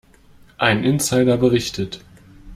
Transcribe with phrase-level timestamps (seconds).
[0.57, 2.03] Ein Insider berichtet.